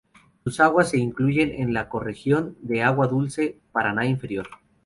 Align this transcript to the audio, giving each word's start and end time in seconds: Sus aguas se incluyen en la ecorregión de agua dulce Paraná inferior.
Sus 0.43 0.59
aguas 0.59 0.89
se 0.89 0.97
incluyen 0.97 1.51
en 1.53 1.75
la 1.75 1.81
ecorregión 1.81 2.57
de 2.61 2.81
agua 2.81 3.05
dulce 3.05 3.59
Paraná 3.71 4.03
inferior. 4.07 4.47